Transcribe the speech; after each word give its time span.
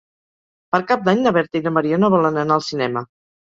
Per 0.75 0.79
Cap 0.91 1.03
d'Any 1.09 1.21
na 1.27 1.35
Berta 1.37 1.61
i 1.61 1.67
na 1.67 1.75
Mariona 1.77 2.11
volen 2.17 2.43
anar 2.47 2.59
al 2.61 2.67
cinema. 2.73 3.07